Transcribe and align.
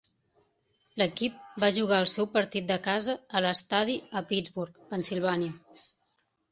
L'equip 1.01 1.35
va 1.65 1.69
jugar 1.75 1.99
el 2.05 2.09
seu 2.15 2.29
partit 2.39 2.69
de 2.73 2.79
casa 2.89 3.17
a 3.41 3.45
l'estadi 3.47 4.01
a 4.23 4.27
Pittsburgh, 4.33 4.83
Pennsilvània. 4.95 5.85